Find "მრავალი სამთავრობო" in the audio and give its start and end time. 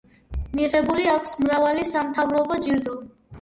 1.43-2.59